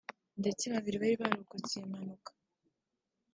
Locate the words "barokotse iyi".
1.21-1.89